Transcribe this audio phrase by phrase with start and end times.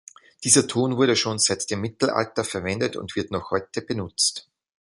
[0.43, 4.49] Dieser Ton wurde schon seit dem Mittelalter verwendet und wird noch heute benutzt.